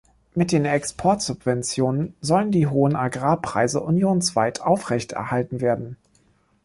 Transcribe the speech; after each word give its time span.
Mit 0.33 0.51
den 0.51 0.65
Exportsubventionen 0.65 2.15
sollen 2.21 2.51
die 2.51 2.65
hohen 2.65 2.95
Agrarpreise 2.95 3.81
unionsweit 3.81 4.59
aufrechterhalten 4.59 5.61
werden. 5.61 5.95